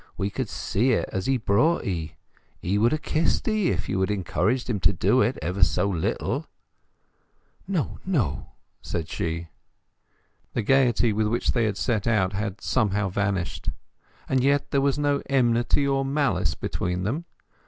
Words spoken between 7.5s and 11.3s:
"No, no," said she. The gaiety with